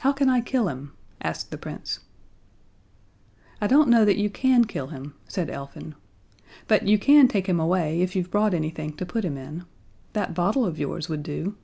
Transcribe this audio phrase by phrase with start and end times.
[0.00, 0.92] "How can I kill him?"
[1.22, 2.00] asked the Prince.
[3.58, 5.94] "I don't know that you can kill him," said Elfin,
[6.68, 9.64] "but you can take him away if you've brought anything to put him in.
[10.12, 11.56] That bottle of yours would do."